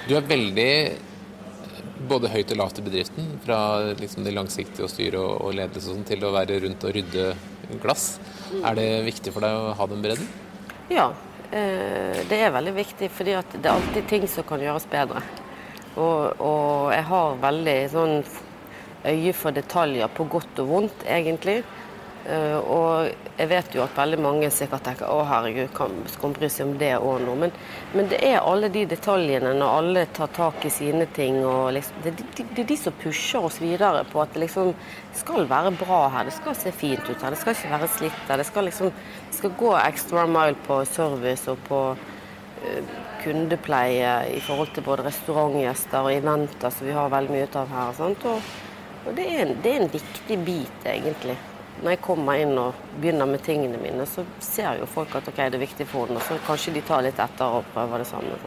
Du 0.06 0.12
er 0.14 0.22
veldig 0.22 0.70
både 2.06 2.28
høyt 2.30 2.52
og 2.54 2.60
lavt 2.60 2.78
i 2.78 2.82
bedriften, 2.86 3.30
fra 3.42 3.58
liksom 3.98 4.22
det 4.22 4.34
langsiktige 4.36 4.86
å 4.86 4.90
styre 4.90 5.18
og, 5.18 5.48
ledelse 5.58 5.90
og 5.90 5.96
sånn, 5.96 6.04
til 6.06 6.22
å 6.22 6.30
være 6.34 6.60
rundt 6.62 6.84
og 6.86 6.92
rydde 6.94 7.24
glass. 7.82 8.04
Er 8.60 8.76
det 8.78 8.86
viktig 9.08 9.32
for 9.34 9.42
deg 9.42 9.56
å 9.58 9.72
ha 9.74 9.88
den 9.90 10.04
bredden? 10.04 10.28
Ja, 10.94 11.08
eh, 11.50 12.22
det 12.30 12.38
er 12.38 12.54
veldig 12.54 12.76
viktig, 12.76 13.10
fordi 13.16 13.34
det 13.56 13.64
er 13.64 13.72
alltid 13.72 14.06
ting 14.12 14.28
som 14.30 14.46
kan 14.46 14.62
gjøres 14.62 14.86
bedre. 14.92 15.24
Og, 15.96 16.38
og 16.38 16.92
jeg 16.94 17.08
har 17.10 17.42
veldig 17.42 17.76
sånn 17.90 18.16
øye 19.06 19.34
for 19.34 19.58
detaljer 19.58 20.12
på 20.14 20.28
godt 20.30 20.62
og 20.62 20.70
vondt, 20.70 21.06
egentlig. 21.10 21.64
Uh, 22.26 22.58
og 22.58 23.36
jeg 23.38 23.46
vet 23.52 23.74
jo 23.76 23.84
at 23.84 23.92
veldig 23.94 24.16
mange 24.18 24.46
sikkert 24.50 24.82
tenker 24.88 25.06
å 25.06 25.20
herregud, 25.28 25.68
skal 25.70 26.24
man 26.24 26.32
bry 26.34 26.48
seg 26.50 26.66
om 26.66 26.72
det 26.80 26.90
og 26.98 27.20
noe? 27.22 27.38
Men, 27.38 27.52
men, 27.92 28.08
det 28.10 28.18
er 28.26 28.40
alle 28.40 28.70
de 28.74 28.82
detaljene 28.90 29.52
når 29.54 29.74
alle 29.76 30.02
tar 30.16 30.32
tak 30.34 30.66
i 30.66 30.72
sine 30.74 31.06
ting. 31.14 31.38
og 31.46 31.70
liksom, 31.76 32.02
det, 32.02 32.16
det, 32.18 32.48
det, 32.50 32.64
er 32.64 32.68
de 32.72 32.80
som 32.80 32.98
pusher 32.98 33.46
oss 33.46 33.60
videre 33.62 34.02
på 34.10 34.24
at 34.24 34.34
det 34.34 34.42
liksom 34.42 34.74
skal 35.14 35.46
være 35.46 35.76
bra 35.78 36.02
her. 36.16 36.26
Det 36.26 36.34
skal 36.34 36.58
se 36.58 36.74
fint 36.74 37.06
ut 37.06 37.14
her. 37.14 37.30
Det 37.30 37.42
skal 37.44 37.54
ikke 37.54 37.74
være 37.76 37.94
slitt 37.94 38.22
her. 38.26 38.42
Det 38.42 38.50
skal 38.50 38.70
liksom 38.72 38.90
det 38.90 39.38
skal 39.38 39.58
gå 39.62 39.72
extra 39.84 40.26
mile 40.26 40.58
på 40.66 40.82
service 40.90 41.52
og 41.52 41.62
på 41.70 41.82
uh, 41.94 42.94
kundepleie 43.22 44.14
i 44.34 44.42
forhold 44.42 44.74
til 44.74 44.88
både 44.88 45.06
restaurantgjester 45.06 46.02
og 46.02 46.16
eventer 46.18 46.74
som 46.74 46.90
vi 46.90 46.96
har 46.96 47.12
veldig 47.14 47.36
mye 47.36 47.46
ut 47.46 47.60
av 47.62 47.76
her. 47.76 48.06
Og, 48.08 48.32
og 49.04 49.12
det, 49.14 49.28
er 49.28 49.44
en, 49.44 49.60
det 49.62 49.76
er 49.76 49.84
en 49.84 49.94
viktig 50.00 50.46
bit, 50.48 50.88
egentlig 50.90 51.38
når 51.82 51.92
jeg 51.92 52.02
kommer 52.04 52.40
inn 52.40 52.56
og 52.58 52.76
begynner 52.96 53.28
med 53.28 53.42
tingene 53.44 53.78
mine, 53.80 54.06
så 54.08 54.24
ser 54.42 54.80
jo 54.80 54.88
folk 54.88 55.14
at 55.18 55.28
ok, 55.28 55.38
det 55.52 55.58
er 55.58 55.64
viktig 55.66 55.86
for 55.90 56.08
henne, 56.08 56.20
og 56.20 56.26
så 56.26 56.38
kanskje 56.46 56.74
de 56.76 56.82
tar 56.86 57.04
litt 57.04 57.20
etter 57.22 57.58
og 57.58 57.68
prøver 57.74 58.02
det 58.02 58.08
samme. 58.08 58.38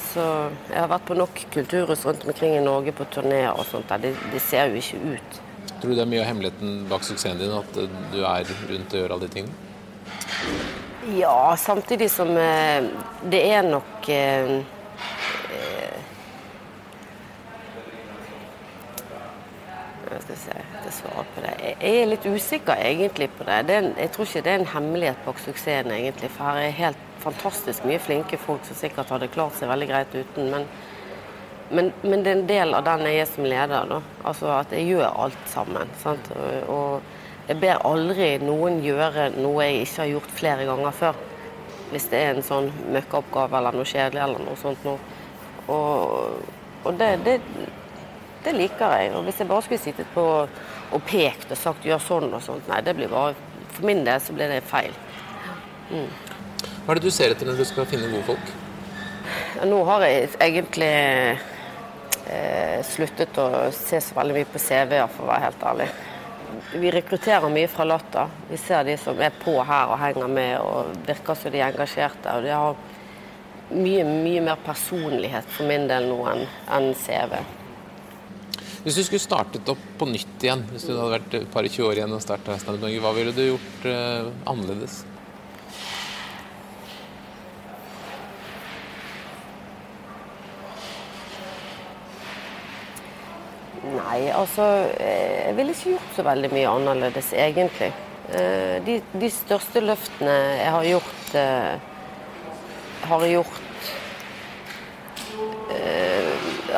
Så 0.00 0.24
jeg 0.70 0.78
har 0.78 0.90
vært 0.90 1.06
på 1.06 1.18
nok 1.18 1.44
kulturhus 1.54 2.04
rundt 2.06 2.26
omkring 2.26 2.56
i 2.56 2.64
Norge 2.64 2.94
på 2.96 3.06
turneer 3.12 3.52
og 3.52 3.66
sånt. 3.68 3.92
Det, 4.02 4.14
det 4.32 4.42
ser 4.42 4.70
jo 4.70 4.80
ikke 4.80 5.16
ut. 5.16 5.40
Tror 5.80 5.92
du 5.92 5.96
det 5.96 6.04
er 6.04 6.10
mye 6.10 6.22
av 6.22 6.28
hemmeligheten 6.30 6.80
bak 6.90 7.06
suksessen 7.06 7.40
din, 7.40 7.54
at 7.54 7.78
du 8.12 8.20
er 8.24 8.50
rundt 8.70 8.94
og 8.94 9.02
gjør 9.02 9.16
alle 9.16 9.28
de 9.28 9.34
tingene? 9.36 9.68
Ja, 11.16 11.56
samtidig 11.58 12.10
som 12.12 12.30
eh, 12.36 12.90
det 13.32 13.40
er 13.50 13.64
nok 13.66 14.10
eh, 14.12 14.60
jeg 20.10 20.70
skal 20.94 21.10
å 21.10 21.14
svare 21.14 21.26
på 21.34 21.44
det. 21.44 21.52
Jeg 21.80 22.00
er 22.00 22.08
litt 22.10 22.26
usikker 22.26 22.82
egentlig 22.84 23.30
på 23.36 23.46
det. 23.48 23.62
det 23.68 23.76
en, 23.78 23.90
jeg 23.98 24.12
tror 24.14 24.28
ikke 24.28 24.42
det 24.46 24.52
er 24.52 24.60
en 24.60 24.72
hemmelighet 24.74 25.24
bak 25.26 25.38
suksessen, 25.42 25.92
egentlig. 25.94 26.30
For 26.34 26.50
her 26.50 26.62
er 26.62 26.76
helt 26.78 27.06
fantastisk 27.20 27.84
mye 27.88 28.00
flinke 28.00 28.38
folk 28.40 28.64
som 28.64 28.78
sikkert 28.78 29.12
hadde 29.12 29.30
klart 29.32 29.56
seg 29.58 29.70
veldig 29.70 29.88
greit 29.90 30.14
uten. 30.14 30.50
Men, 30.52 30.66
men, 31.70 31.92
men 32.02 32.24
det 32.24 32.32
er 32.32 32.38
en 32.38 32.50
del 32.50 32.76
av 32.78 32.84
den 32.88 33.06
jeg 33.08 33.22
er 33.22 33.30
som 33.30 33.48
leder. 33.48 33.90
da. 33.94 34.02
Altså 34.24 34.52
at 34.58 34.76
jeg 34.76 34.90
gjør 34.90 35.08
alt 35.24 35.48
sammen. 35.52 35.96
Sant? 36.02 36.30
Og, 36.68 37.16
jeg 37.50 37.58
ber 37.58 37.80
aldri 37.82 38.36
noen 38.38 38.78
gjøre 38.84 39.32
noe 39.40 39.64
jeg 39.66 39.82
ikke 39.82 40.04
har 40.04 40.10
gjort 40.12 40.34
flere 40.38 40.66
ganger 40.68 40.94
før. 40.94 41.16
Hvis 41.90 42.06
det 42.12 42.20
er 42.22 42.36
en 42.36 42.46
sånn 42.46 42.68
møkkaoppgave 42.94 43.58
eller 43.58 43.74
noe 43.74 43.88
kjedelig 43.90 44.22
eller 44.22 44.44
noe 44.44 44.58
sånt 44.60 44.84
noe. 44.86 45.00
Og, 45.70 46.36
og 46.86 47.00
det, 47.00 47.08
det, 47.26 47.40
det, 48.44 48.54
liker 48.56 48.96
jeg. 48.96 49.12
Og 49.16 49.24
hvis 49.26 49.40
jeg 49.40 49.48
bare 49.50 49.66
skulle 49.66 49.82
sittet 49.82 50.10
på 50.14 50.24
og 50.90 51.04
pekt 51.06 51.52
og 51.52 51.58
sagt 51.58 51.84
'gjør 51.86 52.02
sånn' 52.02 52.34
og 52.34 52.42
sånt, 52.42 52.66
nei, 52.68 52.80
det 52.82 52.96
blir 52.96 53.08
bare 53.08 53.34
For 53.70 53.86
min 53.86 54.02
del 54.04 54.20
så 54.20 54.32
blir 54.34 54.48
det 54.50 54.64
feil. 54.66 54.90
Mm. 55.90 56.08
Hva 56.84 56.90
er 56.90 56.98
det 56.98 57.04
du 57.06 57.10
ser 57.14 57.30
etter 57.30 57.46
når 57.46 57.60
du 57.60 57.64
skal 57.64 57.86
finne 57.86 58.08
gode 58.10 58.26
folk? 58.26 58.50
Nå 59.64 59.78
har 59.86 60.02
jeg 60.02 60.30
egentlig 60.40 60.90
eh, 62.26 62.82
sluttet 62.82 63.38
å 63.38 63.70
se 63.70 64.00
så 64.02 64.16
veldig 64.16 64.34
mye 64.34 64.48
på 64.50 64.58
CV-er, 64.58 65.06
for 65.06 65.22
å 65.22 65.30
være 65.30 65.44
helt 65.44 65.62
ærlig. 65.70 65.88
Vi 66.82 66.90
rekrutterer 66.90 67.54
mye 67.54 67.70
fra 67.70 67.86
Latter. 67.86 68.34
Vi 68.50 68.58
ser 68.58 68.84
de 68.84 68.96
som 68.98 69.22
er 69.22 69.30
på 69.38 69.54
her 69.62 69.94
og 69.94 70.00
henger 70.02 70.34
med 70.34 70.58
og 70.58 70.90
virker 71.06 71.38
som 71.38 71.54
de 71.54 71.62
er 71.62 71.70
engasjerte. 71.70 72.34
og 72.34 72.42
de 72.42 72.50
har 72.50 72.74
mye, 73.70 74.04
mye 74.04 74.42
mer 74.50 74.58
personlighet 74.66 75.46
for 75.46 75.70
min 75.70 75.86
del 75.90 76.10
nå 76.10 76.20
enn 76.32 76.46
en 76.74 76.92
CV. 76.94 77.38
Hvis 78.80 78.96
du 78.96 79.02
skulle 79.04 79.20
startet 79.20 79.68
opp 79.68 79.80
på 80.00 80.06
nytt 80.08 80.40
igjen, 80.40 80.62
hvis 80.72 80.86
du 80.88 80.94
hadde 80.94 81.12
vært 81.12 81.34
et 81.36 81.48
par 81.52 81.66
20 81.68 81.84
år 81.84 81.98
igjen 81.98 82.14
og 82.16 82.22
starta 82.24 82.54
Standup 82.56 82.86
Norge, 82.86 83.00
hva 83.04 83.10
ville 83.12 83.34
du 83.36 83.42
gjort 83.44 83.82
uh, 83.84 84.30
annerledes? 84.48 85.02
Nei, 93.90 94.30
altså 94.32 94.64
eh, 94.96 95.50
Jeg 95.50 95.56
ville 95.58 95.74
ikke 95.74 95.92
gjort 95.98 96.16
så 96.16 96.24
veldig 96.24 96.50
mye 96.54 96.72
annerledes, 96.72 97.34
egentlig. 97.36 97.90
Eh, 98.32 98.78
de, 98.86 98.96
de 99.12 99.30
største 99.34 99.84
løftene 99.84 100.38
jeg 100.56 100.72
har 100.78 100.88
gjort, 100.88 101.36
har 103.10 103.28
gjort 103.28 103.66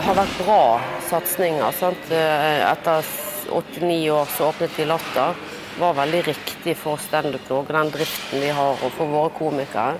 har 0.02 0.16
vært 0.16 0.38
bra 0.40 0.62
satsinger. 1.12 1.72
Sant? 1.76 2.10
Etter 2.10 3.04
åtte-ni 3.52 4.10
år 4.10 4.24
så 4.24 4.48
åpnet 4.48 4.78
vi 4.78 4.84
Latter. 4.84 5.34
var 5.78 5.94
veldig 5.94 6.22
riktig 6.22 6.76
for 6.76 6.96
Standup 7.00 7.48
Norge, 7.48 7.72
den 7.72 7.90
driften 7.90 8.40
vi 8.40 8.48
har, 8.52 8.76
og 8.84 8.92
for 8.92 9.08
våre 9.08 9.30
komikere. 9.36 9.94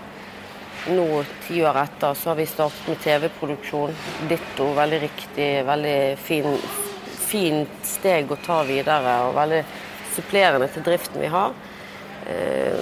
Nå, 0.93 1.23
ti 1.47 1.63
år 1.65 1.79
etter, 1.85 2.15
så 2.15 2.31
har 2.31 2.37
vi 2.37 2.47
startet 2.47 2.89
med 2.89 3.01
TV-produksjon. 3.01 3.95
Ditto. 4.29 4.73
Veldig 4.77 5.01
riktig, 5.01 5.49
veldig 5.69 6.17
fin, 6.19 6.59
fint 7.29 7.87
steg 7.87 8.33
å 8.33 8.41
ta 8.45 8.63
videre, 8.69 9.17
og 9.29 9.37
veldig 9.37 9.63
supplerende 10.17 10.69
til 10.75 10.85
driften 10.91 11.23
vi 11.23 11.33
har. 11.33 11.57
Eh, 12.27 12.77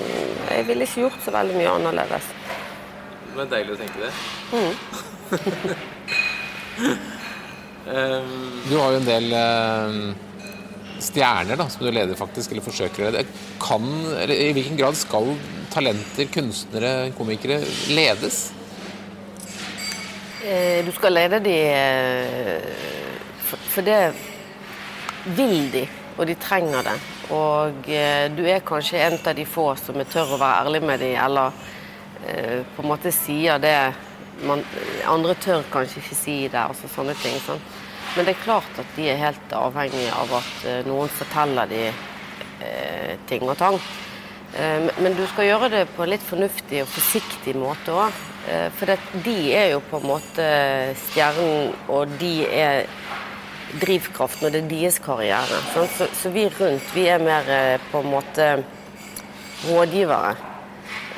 jeg 0.50 0.66
ville 0.70 0.86
ikke 0.86 1.06
gjort 1.06 1.22
så 1.24 1.34
veldig 1.34 1.56
mye 1.60 1.76
annerledes. 1.78 2.34
Det 3.30 3.46
er 3.46 3.54
deilig 3.54 3.76
å 3.76 3.80
tenke 3.84 3.98
det. 4.02 4.12
Mm. 4.50 4.74
du 7.84 8.74
har 8.76 8.92
jo 8.92 9.00
en 9.00 9.08
del 9.08 9.32
eh, 9.32 9.98
stjerner 11.00 11.56
da, 11.60 11.66
som 11.72 11.86
du 11.86 11.90
leder, 11.90 12.16
faktisk, 12.18 12.52
eller 12.52 12.64
forsøker 12.64 13.06
å 13.06 13.10
lede. 13.10 13.24
Kan, 13.62 13.88
eller 14.20 14.34
I 14.36 14.52
hvilken 14.56 14.78
grad 14.80 14.98
skal 14.98 15.32
talenter, 15.72 16.28
kunstnere, 16.34 17.10
komikere 17.18 17.60
ledes? 17.94 18.50
Eh, 20.44 20.80
du 20.86 20.92
skal 20.96 21.16
lede 21.16 21.40
de 21.44 21.58
for 23.50 23.86
det 23.86 24.12
vil 25.36 25.70
de, 25.72 25.86
og 26.16 26.26
de 26.28 26.36
trenger 26.40 26.86
det. 26.86 26.96
Og 27.34 27.90
eh, 27.90 28.26
du 28.34 28.42
er 28.48 28.64
kanskje 28.66 29.02
en 29.06 29.18
av 29.18 29.36
de 29.36 29.46
få 29.46 29.70
som 29.78 29.98
er 30.00 30.08
tør 30.10 30.34
å 30.34 30.40
være 30.40 30.64
ærlig 30.64 30.82
med 30.86 31.02
dem, 31.02 31.16
eller 31.24 31.52
eh, 32.26 32.62
på 32.74 32.84
en 32.84 32.90
måte 32.90 33.12
sier 33.14 33.60
det 33.62 33.76
man, 34.46 34.64
andre 35.08 35.34
tør 35.40 35.64
kanskje 35.72 36.00
ikke 36.02 36.18
si 36.18 36.36
det, 36.48 36.60
altså 36.60 36.88
sånne 36.92 37.14
ting. 37.20 37.36
Sånn. 37.44 37.60
Men 38.16 38.26
det 38.26 38.34
er 38.34 38.44
klart 38.44 38.80
at 38.80 38.94
de 38.96 39.06
er 39.10 39.20
helt 39.20 39.52
avhengige 39.54 40.14
av 40.18 40.32
at 40.40 40.54
uh, 40.66 40.78
noen 40.88 41.10
forteller 41.14 41.70
de 41.70 41.84
uh, 41.90 43.12
ting 43.30 43.46
og 43.46 43.56
tang. 43.60 43.78
Uh, 44.56 44.88
men 44.98 45.14
du 45.14 45.22
skal 45.30 45.46
gjøre 45.46 45.70
det 45.76 45.84
på 45.94 46.04
en 46.04 46.12
litt 46.14 46.26
fornuftig 46.26 46.82
og 46.84 46.90
forsiktig 46.90 47.56
måte 47.58 47.94
òg. 47.94 48.26
For 48.80 48.88
de 49.22 49.34
er 49.52 49.66
jo 49.74 49.82
på 49.84 49.98
en 50.00 50.06
måte 50.08 50.44
stjernen, 50.96 51.74
og 51.92 52.08
de 52.18 52.46
er 52.48 52.88
drivkraften, 53.78 54.48
og 54.48 54.54
det 54.56 54.62
er 54.64 54.70
deres 54.72 54.96
karriere. 55.04 55.58
Så, 55.74 55.84
så, 56.08 56.32
vi 56.32 56.46
rundt 56.48 56.88
vi 56.96 57.04
er 57.12 57.20
mer 57.22 57.52
på 57.92 58.00
en 58.00 58.08
måte 58.16 58.48
rådgivere. 59.68 60.49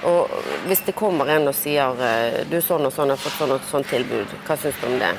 Og 0.09 0.31
hvis 0.67 0.83
det 0.87 0.97
kommer 0.99 1.29
en 1.31 1.47
og 1.51 1.55
sier 1.55 2.01
eh, 2.03 2.41
du 2.51 2.59
sånn 2.65 2.89
og 2.89 2.95
sånn 2.95 3.13
har 3.13 3.21
fått 3.21 3.37
sånn 3.39 3.55
og 3.55 3.67
sånn 3.71 3.87
tilbud, 3.87 4.33
hva 4.47 4.57
syns 4.59 4.81
du 4.81 4.89
om 4.89 4.97
det? 4.99 5.13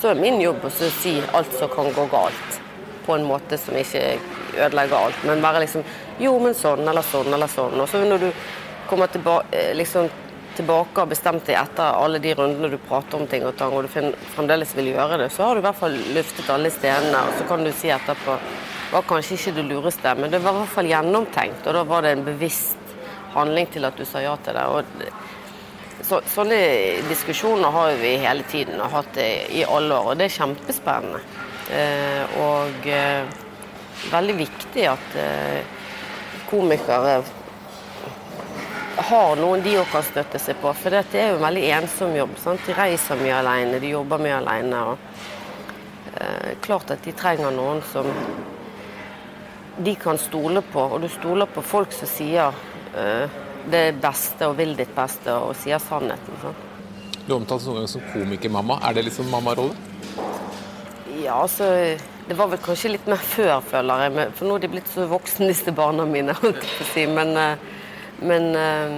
Så 0.00 0.10
er 0.10 0.20
min 0.20 0.40
jobb 0.40 0.64
å 0.64 0.72
si 0.72 1.14
alt 1.32 1.52
som 1.56 1.70
kan 1.72 1.88
gå 1.96 2.04
galt, 2.12 2.58
på 3.06 3.16
en 3.16 3.24
måte 3.28 3.58
som 3.60 3.76
ikke 3.76 4.02
ødelegger 4.58 4.98
alt. 4.98 5.24
Men 5.28 5.44
bare 5.44 5.62
liksom 5.64 5.84
jo, 6.20 6.34
men 6.42 6.56
sånn 6.56 6.84
eller 6.88 7.04
sånn 7.06 7.32
eller 7.32 7.48
sånn. 7.48 7.78
Og 7.80 7.88
så 7.88 8.02
når 8.04 8.26
du 8.26 8.28
kommer 8.90 9.08
tilbake, 9.12 9.56
eh, 9.56 9.72
liksom, 9.76 10.10
tilbake 10.56 11.00
og 11.00 11.08
bestemt 11.14 11.46
deg 11.48 11.56
etter 11.56 11.96
alle 11.96 12.20
de 12.20 12.34
rundene 12.36 12.68
du 12.68 12.76
prater 12.76 13.16
om 13.16 13.24
ting 13.26 13.46
og 13.48 13.56
tang, 13.56 13.72
og 13.72 13.86
du 13.86 14.12
fremdeles 14.34 14.76
vil 14.76 14.92
gjøre 14.92 15.22
det, 15.22 15.30
så 15.32 15.48
har 15.48 15.56
du 15.56 15.62
i 15.62 15.66
hvert 15.66 15.80
fall 15.80 15.96
luftet 16.12 16.52
alle 16.52 16.70
stenene. 16.70 17.24
Og 17.28 17.40
så 17.40 17.48
kan 17.48 17.64
du 17.64 17.72
si 17.72 17.88
etterpå 17.94 18.36
var 18.92 19.08
kanskje 19.08 19.38
ikke 19.38 19.56
det 19.56 19.64
lureste, 19.70 20.14
men 20.20 20.30
det 20.30 20.42
var 20.44 20.52
i 20.52 20.60
hvert 20.60 20.74
fall 20.74 20.90
gjennomtenkt. 20.90 21.64
Og 21.64 21.78
da 21.78 21.84
var 21.88 22.04
det 22.04 22.12
en 22.12 22.26
bevisst 22.26 22.81
handling 23.34 23.68
til 23.72 23.88
at 23.88 23.98
du 23.98 24.04
sa 24.08 24.22
ja 24.22 24.34
til 24.44 24.56
det. 24.58 24.66
Og 24.66 24.84
så, 26.02 26.20
sånne 26.26 26.58
diskusjoner 27.08 27.74
har 27.74 27.94
vi 28.00 28.16
hele 28.22 28.46
tiden 28.50 28.80
og 28.82 28.90
hatt 28.96 29.12
det 29.16 29.30
i 29.54 29.62
alle 29.64 29.94
år, 29.96 30.12
og 30.12 30.18
det 30.20 30.28
er 30.28 30.36
kjempespennende. 30.38 31.22
Eh, 31.72 32.40
og 32.42 32.88
eh, 32.90 33.30
veldig 34.10 34.34
viktig 34.40 34.88
at 34.90 35.14
eh, 35.20 35.78
komikere 36.50 37.22
har 38.96 39.36
noen 39.40 39.62
de 39.64 39.76
òg 39.80 39.88
kan 39.92 40.04
støtte 40.04 40.40
seg 40.42 40.58
på. 40.60 40.72
For 40.76 40.92
det 40.92 41.04
er 41.16 41.32
jo 41.32 41.38
en 41.38 41.46
veldig 41.46 41.68
ensom 41.78 42.16
jobb. 42.16 42.34
Sant? 42.40 42.64
De 42.66 42.76
reiser 42.76 43.20
mye 43.20 43.38
alene, 43.38 43.80
de 43.80 43.92
jobber 43.94 44.20
mye 44.20 44.40
alene. 44.40 44.82
Og, 44.92 44.98
eh, 46.18 46.50
klart 46.60 46.90
at 46.90 47.04
de 47.04 47.12
trenger 47.12 47.54
noen 47.54 47.82
som 47.92 48.08
de 49.78 49.94
kan 49.96 50.18
stole 50.18 50.62
på. 50.62 50.80
Og 50.80 51.00
du 51.00 51.08
stoler 51.08 51.46
på 51.46 51.64
folk 51.64 51.92
som 51.92 52.08
sier 52.08 52.52
det 53.72 53.84
beste 54.02 54.48
og 54.50 54.56
vil 54.58 54.74
ditt 54.76 54.90
beste 54.96 55.32
og 55.32 55.54
sier 55.56 55.80
sannheten. 55.82 56.40
Sånn. 56.42 56.56
Du 57.26 57.36
omtales 57.36 57.66
noen 57.68 57.80
ganger 57.80 57.92
som 57.94 58.06
komikermamma. 58.12 58.80
Er 58.88 58.96
det 58.96 59.06
litt 59.06 59.16
sånn 59.16 59.30
mammarolle? 59.32 59.76
Ja, 61.22 61.42
altså 61.42 61.68
Det 62.28 62.36
var 62.38 62.48
vel 62.52 62.60
kanskje 62.62 62.94
litt 62.94 63.06
mer 63.10 63.20
før, 63.22 63.60
føler 63.66 64.04
jeg. 64.06 64.26
For 64.38 64.48
nå 64.48 64.56
er 64.56 64.64
de 64.64 64.72
blitt 64.72 64.90
så 64.90 65.06
voksne, 65.10 65.48
disse 65.50 65.74
barna 65.74 66.06
mine. 66.08 66.34
si. 66.92 67.06
Men 67.10 67.36
eh, 67.36 67.70
men 68.22 68.52
eh, 68.54 68.92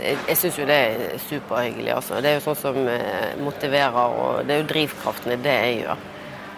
jeg, 0.00 0.18
jeg 0.30 0.38
syns 0.40 0.58
jo 0.60 0.66
det 0.68 0.76
er 0.76 1.22
superhyggelig. 1.26 1.90
Altså. 1.98 2.20
Det 2.24 2.30
er 2.30 2.38
jo 2.38 2.44
sånn 2.46 2.60
som 2.62 2.78
eh, 2.90 3.34
motiverer, 3.44 4.14
og 4.22 4.46
det 4.48 4.54
er 4.54 4.62
jo 4.62 4.68
drivkraften 4.72 5.34
i 5.34 5.40
det 5.44 5.56
jeg 5.56 5.80
gjør. 5.82 6.06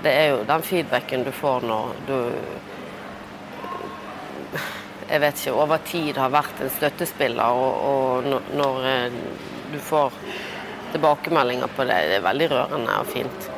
Det 0.04 0.12
er 0.16 0.28
jo 0.30 0.42
den 0.48 0.64
feedbacken 0.64 1.26
du 1.26 1.32
får 1.34 1.66
når 1.68 1.96
du 2.08 2.16
Jeg 5.10 5.20
vet 5.24 5.40
ikke, 5.40 5.54
over 5.58 5.80
tid 5.82 6.18
har 6.22 6.30
vært 6.30 6.60
en 6.62 6.70
støttespiller, 6.70 7.60
og, 7.62 7.72
og 7.90 8.54
når 8.54 8.84
eh, 8.86 9.16
du 9.72 9.78
får 9.82 10.14
tilbakemeldinger 10.92 11.72
på 11.74 11.86
det, 11.88 11.96
det 12.10 12.18
er 12.20 12.26
veldig 12.26 12.50
rørende 12.52 12.98
og 13.02 13.10
fint. 13.10 13.48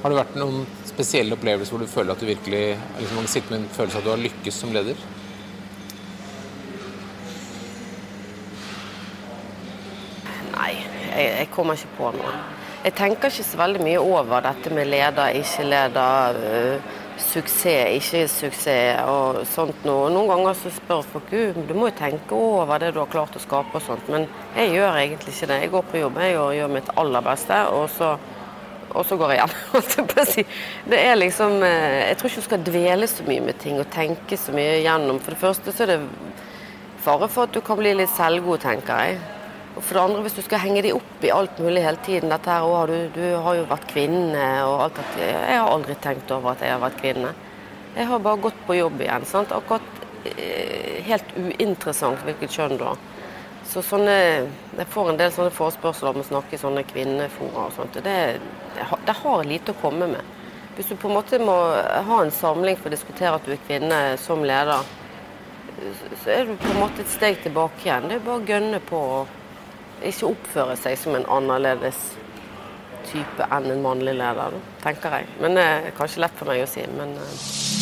Har 0.00 0.12
det 0.12 0.20
vært 0.22 0.38
noen 0.40 0.64
spesielle 0.88 1.36
opplevelser 1.36 1.76
hvor 1.76 1.84
du 1.84 1.92
føler 1.92 2.14
at 2.14 2.22
du 2.22 2.28
virkelig 2.28 2.64
liksom, 2.98 3.26
sitter 3.28 3.52
med 3.52 3.62
en 3.62 3.74
følelse 3.74 3.98
av 3.98 4.00
at 4.00 4.08
du 4.08 4.14
har 4.14 4.22
lykkes 4.28 4.62
som 4.64 4.72
leder? 4.76 5.08
jeg, 11.20 11.36
jeg, 11.38 11.48
kommer 11.52 11.76
ikke 11.76 11.96
på 11.98 12.10
noe. 12.16 12.32
Jeg 12.84 12.96
tenker 12.96 13.32
ikke 13.32 13.44
så 13.44 13.60
veldig 13.60 13.84
mye 13.84 14.00
over 14.00 14.44
dette 14.44 14.72
med 14.72 14.88
leder, 14.88 15.36
ikke 15.36 15.66
leder, 15.68 16.38
uh, 16.40 16.98
suksess, 17.22 17.94
ikke 17.98 18.26
suksess 18.30 19.00
og 19.08 19.40
sånt 19.50 19.86
noe. 19.88 20.10
Noen 20.12 20.30
ganger 20.30 20.58
så 20.58 20.72
spør 20.74 21.04
folk 21.06 21.30
Gud, 21.30 21.60
du 21.68 21.72
må 21.76 21.90
jo 21.90 21.96
tenke 21.98 22.36
over 22.36 22.80
det 22.82 22.92
du 22.94 23.00
har 23.02 23.10
klart 23.12 23.36
å 23.36 23.42
skape 23.42 23.78
og 23.78 23.84
sånt. 23.86 24.10
Men 24.12 24.26
jeg 24.56 24.74
gjør 24.76 24.98
egentlig 25.00 25.34
ikke 25.34 25.50
det. 25.52 25.58
Jeg 25.64 25.72
går 25.74 25.88
på 25.90 26.02
jobb 26.02 26.20
jeg 26.20 26.36
gjør, 26.36 26.52
gjør 26.58 26.76
mitt 26.76 26.92
aller 27.02 27.26
beste, 27.26 27.58
og 27.76 27.86
så, 27.94 28.12
og 28.90 29.08
så 29.08 29.18
går 29.20 29.34
jeg 29.34 29.42
hjem. 29.42 30.46
Det 30.90 31.00
er 31.00 31.18
liksom 31.18 31.58
uh, 31.62 31.98
Jeg 32.08 32.16
tror 32.18 32.30
ikke 32.30 32.44
du 32.44 32.48
skal 32.48 32.64
dvele 32.70 33.10
så 33.10 33.26
mye 33.28 33.48
med 33.50 33.60
ting 33.62 33.80
og 33.80 33.90
tenke 33.94 34.38
så 34.40 34.54
mye 34.56 34.80
gjennom. 34.84 35.20
For 35.22 35.36
det 35.36 35.42
første 35.44 35.74
så 35.74 35.86
er 35.86 35.94
det 35.94 36.00
fare 37.00 37.28
for 37.32 37.48
at 37.48 37.54
du 37.54 37.62
kan 37.64 37.80
bli 37.80 37.94
litt 37.96 38.12
selvgod, 38.12 38.60
tenker 38.64 39.06
jeg. 39.06 39.20
Og 39.76 39.84
for 39.84 39.94
det 39.94 40.02
andre, 40.02 40.22
hvis 40.24 40.34
du 40.34 40.42
skal 40.42 40.62
henge 40.64 40.82
dem 40.82 40.96
opp 40.98 41.22
i 41.24 41.30
alt 41.30 41.60
mulig 41.62 41.84
hele 41.84 42.00
tiden 42.04 42.32
dette 42.32 42.50
her, 42.50 42.66
å, 42.66 42.80
du, 42.90 42.96
du, 43.14 43.22
har 43.44 43.60
jo 43.60 43.68
vært 43.70 43.86
kvinne 43.92 44.48
og 44.66 44.86
alt 44.86 44.98
dette. 44.98 45.28
Jeg 45.30 45.60
har 45.60 45.70
aldri 45.70 45.96
tenkt 46.02 46.32
over 46.34 46.52
at 46.54 46.64
jeg 46.66 46.74
har 46.74 46.82
vært 46.82 46.98
kvinne. 47.00 47.30
Jeg 47.94 48.06
har 48.10 48.22
bare 48.24 48.42
gått 48.48 48.58
på 48.66 48.76
jobb 48.78 49.00
igjen. 49.02 49.26
sant? 49.30 49.54
Akkurat 49.54 50.02
eh, 50.34 50.98
helt 51.06 51.32
uinteressant 51.38 52.26
hvilket 52.26 52.58
kjønn 52.58 52.76
du 52.80 52.84
har. 52.88 52.98
Så 53.70 53.82
sånne, 53.86 54.16
Jeg 54.78 54.86
får 54.90 55.12
en 55.12 55.18
del 55.20 55.30
sånne 55.30 55.54
forespørsler 55.54 56.10
om 56.16 56.24
å 56.24 56.26
snakke 56.26 56.56
i 56.56 56.60
sånne 56.60 56.82
kvinnefora 56.90 57.68
og 57.68 57.74
sånt. 57.76 57.96
og 57.96 58.02
det, 58.02 58.40
det, 58.74 59.16
har- 59.22 59.44
lite 59.46 59.70
å 59.70 59.80
komme 59.82 60.10
med. 60.10 60.36
Hvis 60.76 60.88
du 60.90 60.96
på 60.96 61.08
en 61.08 61.14
måte 61.14 61.38
må 61.38 61.54
ha 62.08 62.22
en 62.22 62.30
samling 62.34 62.76
for 62.76 62.90
å 62.90 62.94
diskutere 62.96 63.34
at 63.36 63.46
du 63.46 63.52
er 63.52 63.62
kvinne 63.68 64.16
som 64.18 64.42
leder, 64.42 64.82
så 66.24 66.30
er 66.34 66.46
du 66.46 66.56
på 66.56 66.70
en 66.72 66.80
måte 66.80 67.02
et 67.04 67.12
steg 67.12 67.42
tilbake 67.44 67.84
igjen. 67.84 68.08
Det 68.08 68.18
er 68.18 68.24
bare 68.26 68.40
å 68.40 68.48
gønne 68.48 68.80
på 68.80 68.96
å 68.96 69.20
ikke 70.06 70.32
oppføre 70.32 70.76
seg 70.80 70.98
som 70.98 71.16
en 71.18 71.28
annerledes 71.28 71.98
type 73.10 73.46
enn 73.52 73.70
en 73.72 73.84
mannlig 73.84 74.14
leder, 74.18 74.56
tenker 74.84 75.20
jeg. 75.20 75.30
Men 75.42 75.58
det 75.58 75.66
er 75.66 75.92
kanskje 75.98 76.24
lett 76.26 76.36
for 76.38 76.52
meg 76.52 76.64
å 76.64 76.70
si. 76.70 76.86
men... 76.96 77.16
eh, 77.18 77.79